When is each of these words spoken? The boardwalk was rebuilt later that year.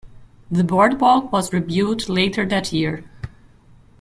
The 0.49 0.63
boardwalk 0.63 1.31
was 1.31 1.53
rebuilt 1.53 2.09
later 2.09 2.43
that 2.47 2.73
year. 2.73 3.03